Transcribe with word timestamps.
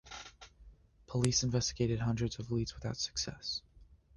Police 1.05 1.43
investigated 1.43 1.99
hundreds 1.99 2.39
of 2.39 2.49
leads 2.49 2.73
without 2.73 2.97
success. 2.97 3.61